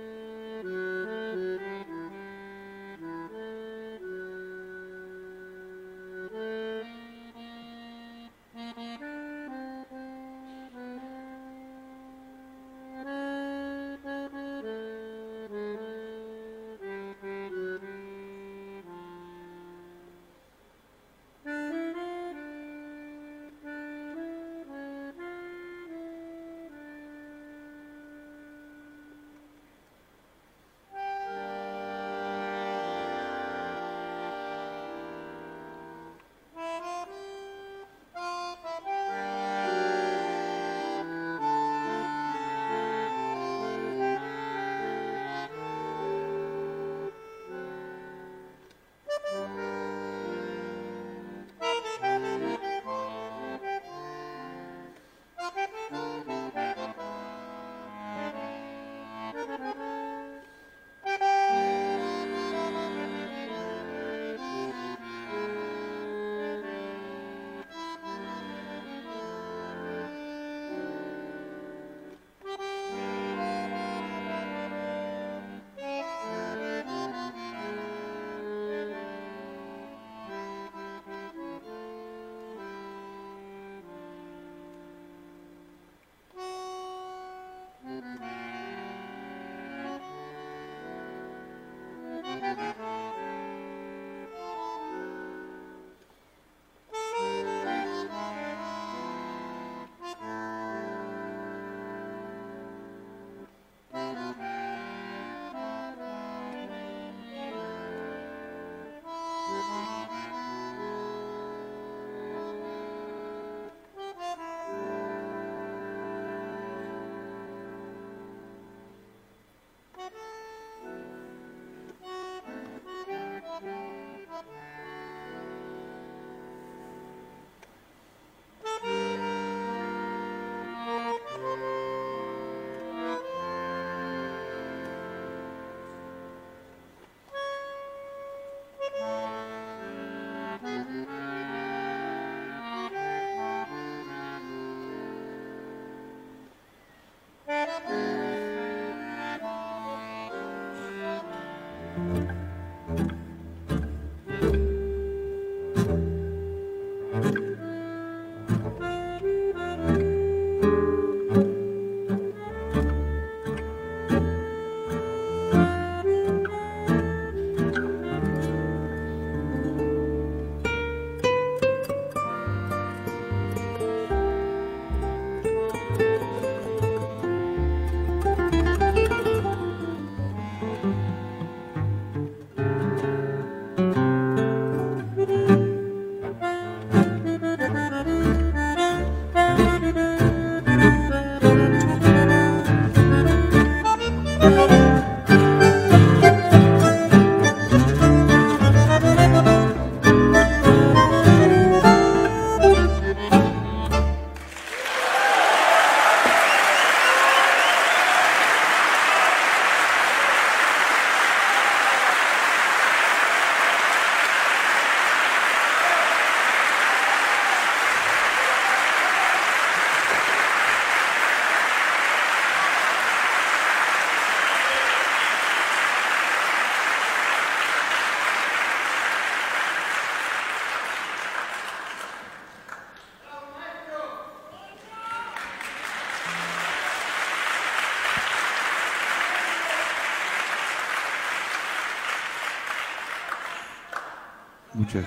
Muchas, 244.89 245.07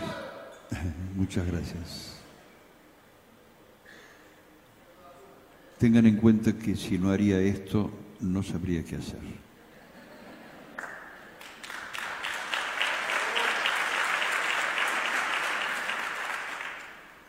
muchas 1.15 1.47
gracias. 1.47 2.21
Tengan 5.79 6.05
en 6.05 6.17
cuenta 6.17 6.53
que 6.53 6.75
si 6.75 6.99
no 6.99 7.09
haría 7.09 7.39
esto, 7.39 7.89
no 8.19 8.43
sabría 8.43 8.83
qué 8.83 8.97
hacer. 8.97 9.17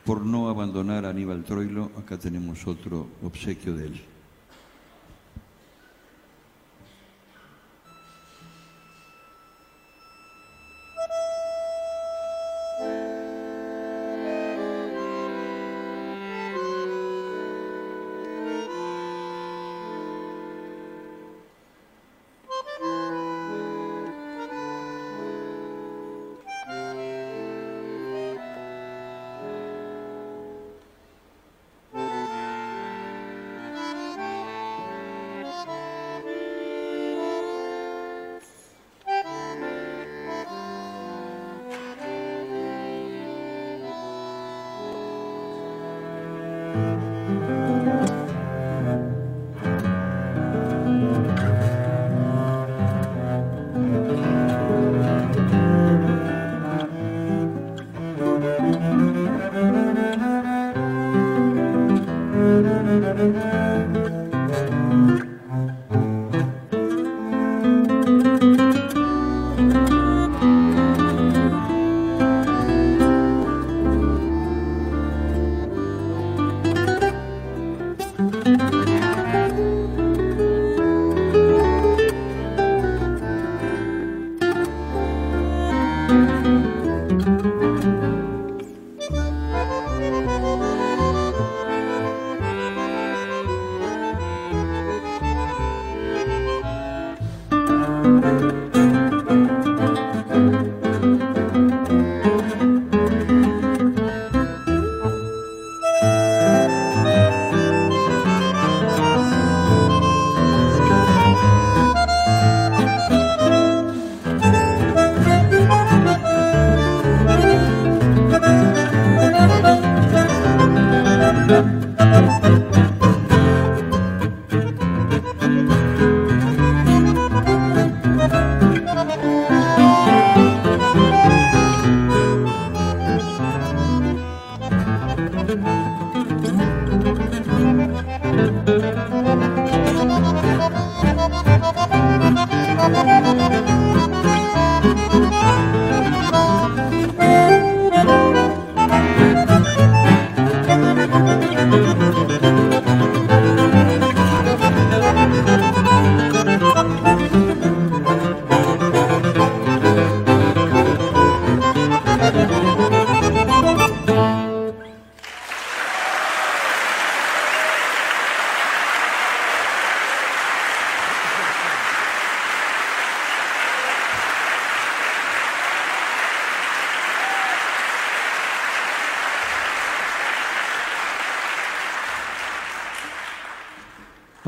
Por 0.05 0.21
no 0.27 0.51
abandonar 0.51 1.07
a 1.07 1.09
Aníbal 1.09 1.45
Troilo, 1.45 1.91
acá 1.97 2.19
tenemos 2.19 2.67
otro 2.67 3.09
obsequio 3.23 3.75
de 3.75 3.87
él. 3.87 4.12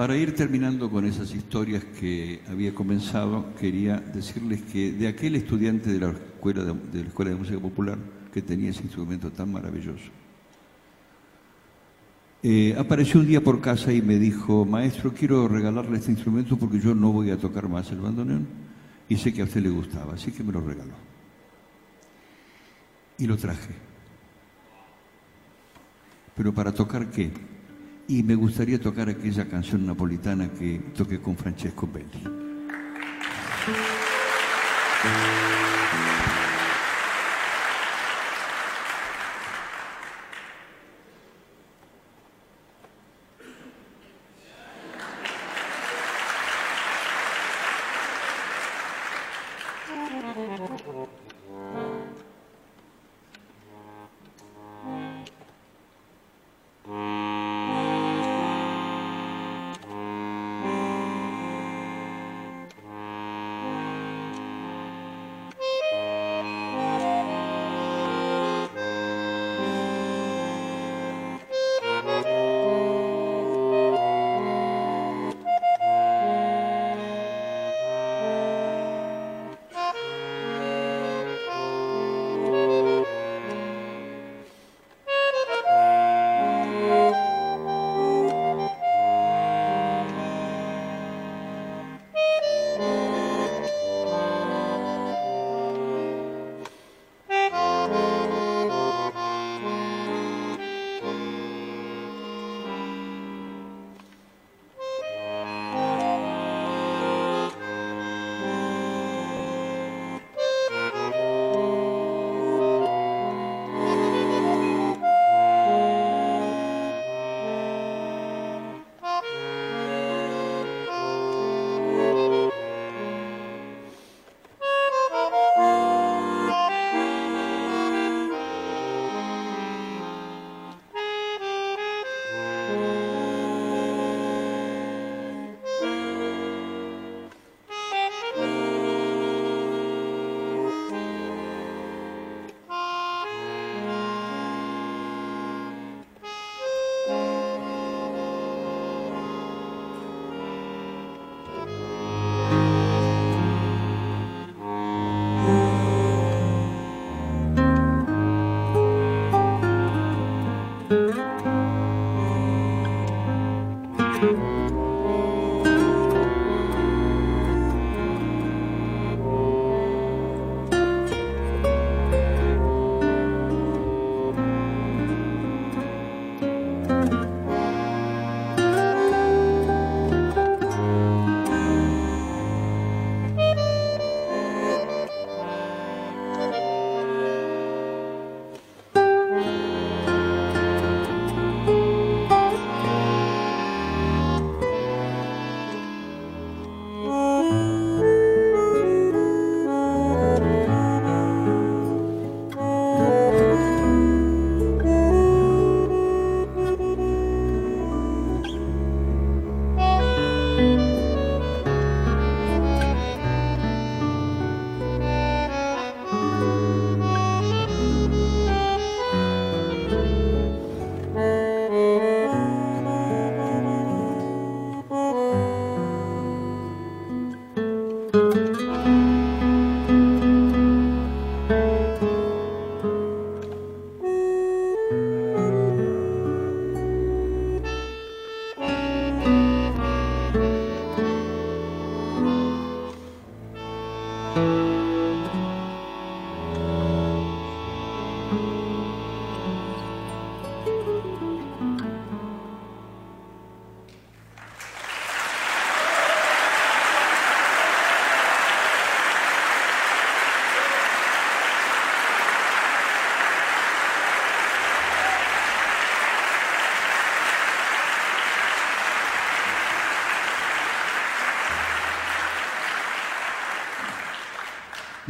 Para 0.04 0.18
ir 0.18 0.34
terminando 0.34 0.90
con 0.90 1.06
esas 1.06 1.34
historias 1.34 1.82
que 1.82 2.42
había 2.50 2.74
comenzado, 2.74 3.54
quería 3.58 3.96
decirles 3.96 4.60
que 4.60 4.92
de 4.92 5.08
aquel 5.08 5.34
estudiante 5.34 5.90
de 5.90 5.98
la 5.98 6.10
Escuela 6.10 6.62
de, 6.62 7.34
Música 7.34 7.58
Popular 7.58 7.96
que 8.30 8.42
tenía 8.42 8.68
ese 8.68 8.82
instrumento 8.82 9.30
tan 9.30 9.50
maravilloso, 9.50 10.04
eh, 12.42 12.76
apareció 12.78 13.18
un 13.18 13.28
día 13.28 13.42
por 13.42 13.62
casa 13.62 13.94
y 13.94 14.02
me 14.02 14.18
dijo, 14.18 14.66
maestro, 14.66 15.14
quiero 15.14 15.48
regalarle 15.48 15.96
este 15.96 16.10
instrumento 16.10 16.58
porque 16.58 16.80
yo 16.80 16.94
no 16.94 17.10
voy 17.10 17.30
a 17.30 17.38
tocar 17.38 17.66
más 17.70 17.90
el 17.90 18.00
bandoneón 18.00 18.46
y 19.08 19.16
sé 19.16 19.32
que 19.32 19.40
a 19.40 19.44
usted 19.44 19.62
le 19.62 19.70
gustaba, 19.70 20.12
así 20.12 20.32
que 20.32 20.44
me 20.44 20.52
lo 20.52 20.60
regaló. 20.60 20.96
Y 23.16 23.26
lo 23.26 23.38
traje. 23.38 23.72
¿Pero 26.36 26.52
para 26.52 26.72
tocar 26.72 27.10
qué? 27.10 27.53
Y 28.06 28.22
me 28.22 28.34
gustaría 28.34 28.78
tocar 28.80 29.08
aquella 29.08 29.48
canción 29.48 29.86
napolitana 29.86 30.50
que 30.52 30.78
toqué 30.94 31.20
con 31.20 31.36
Francesco 31.36 31.88
Belli. 31.90 32.22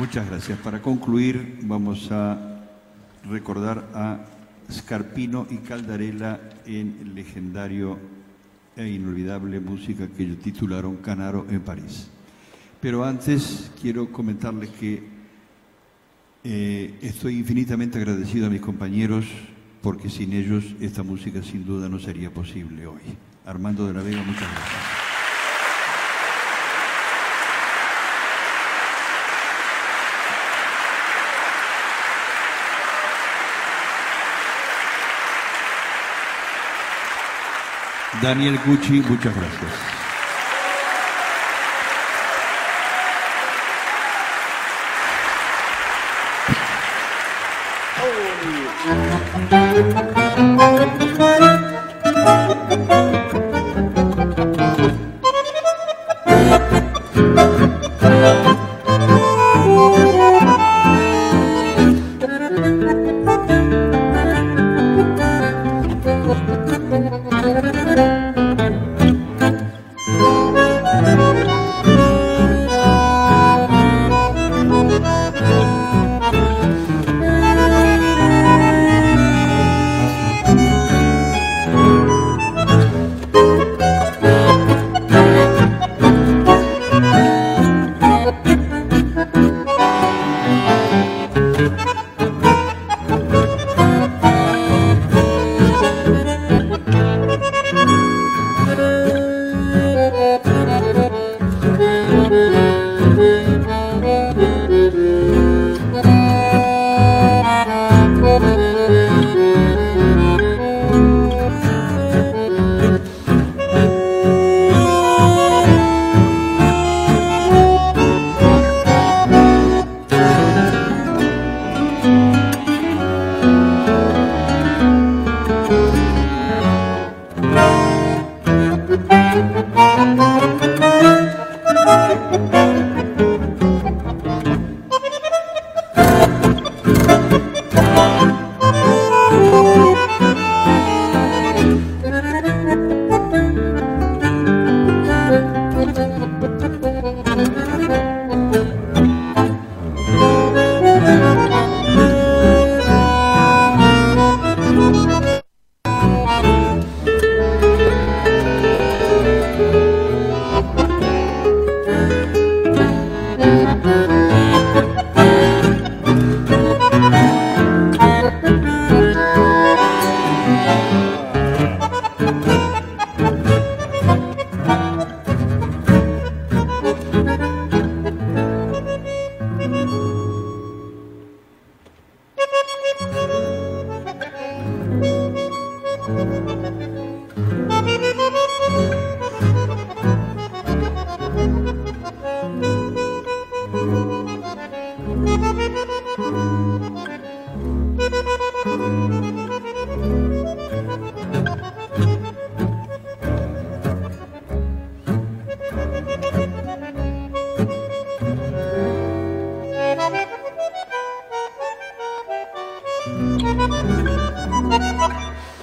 Muchas 0.04 0.28
gracias. 0.28 0.58
Para 0.58 0.82
concluir, 0.82 1.60
vamos 1.62 2.12
a 2.12 2.66
recordar 3.26 3.88
a 3.94 4.26
Scarpino 4.70 5.46
y 5.48 5.56
Caldarela 5.56 6.40
en 6.66 6.98
el 7.00 7.14
legendario 7.14 7.98
e 8.76 8.86
inolvidable 8.86 9.60
música 9.60 10.06
que 10.06 10.24
ellos 10.24 10.40
titularon 10.40 10.98
Canaro 10.98 11.46
en 11.48 11.62
París. 11.62 12.10
Pero 12.82 13.02
antes 13.02 13.70
quiero 13.80 14.12
comentarles 14.12 14.68
que 14.78 15.08
eh, 16.44 16.98
estoy 17.00 17.38
infinitamente 17.38 17.96
agradecido 17.96 18.48
a 18.48 18.50
mis 18.50 18.60
compañeros 18.60 19.24
porque 19.80 20.10
sin 20.10 20.34
ellos 20.34 20.64
esta 20.82 21.02
música 21.02 21.42
sin 21.42 21.64
duda 21.64 21.88
no 21.88 21.98
sería 21.98 22.28
posible 22.28 22.86
hoy. 22.86 23.00
Armando 23.46 23.86
de 23.86 23.94
la 23.94 24.02
Vega, 24.02 24.22
muchas 24.22 24.50
gracias. 24.52 24.93
Daniel 38.24 38.58
Gucci, 38.64 39.02
muchas 39.02 39.34
gracias. 39.36 39.94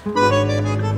Música 0.03 0.90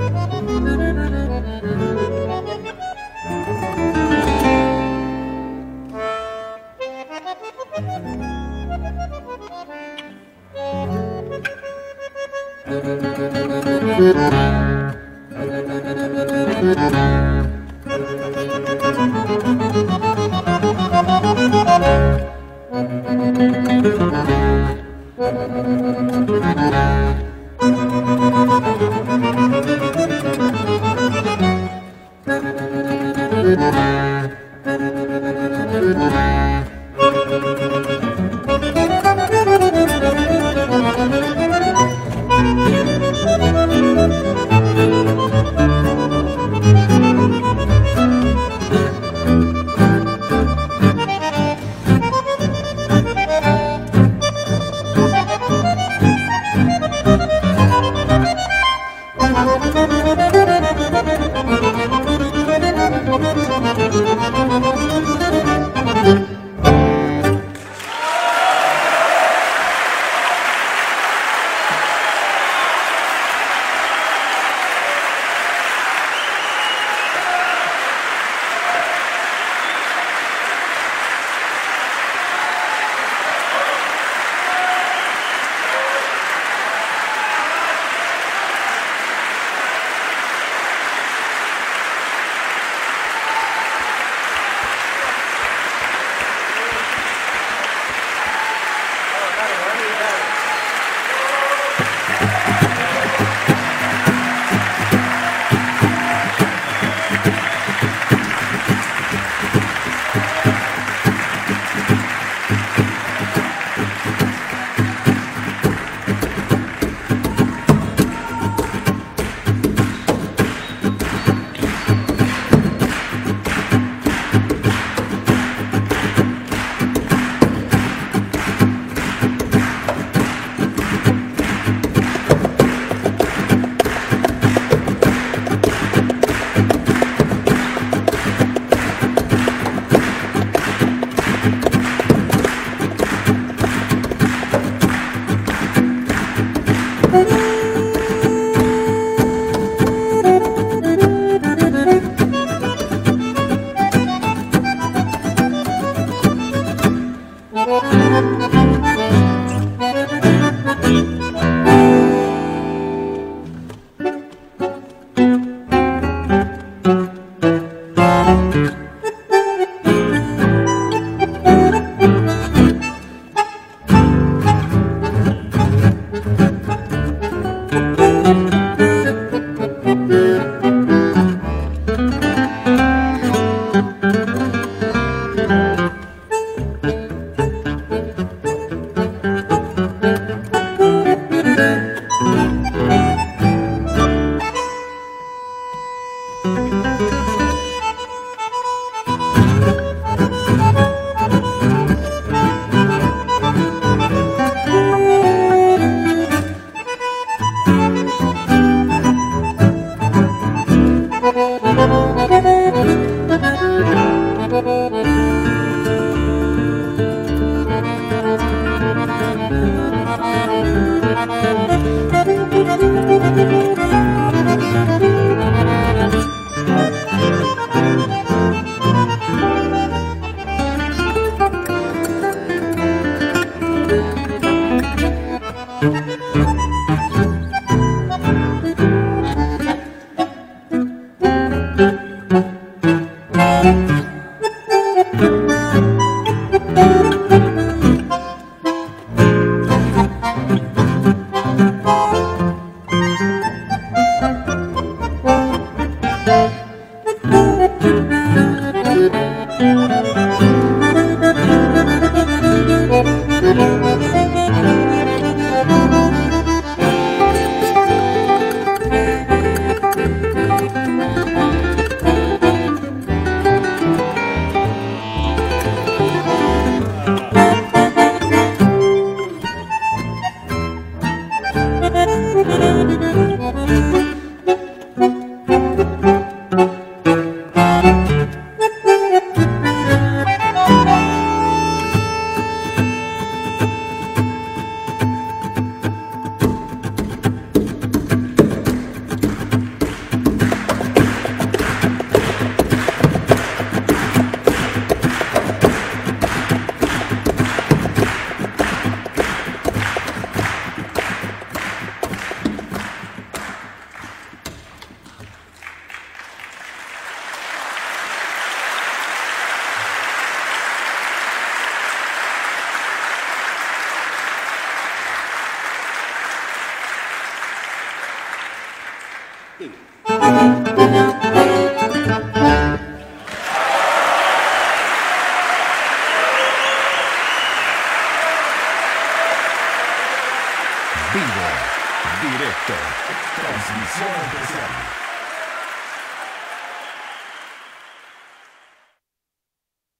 directo, 235.83 236.12
transmisión 236.12 236.12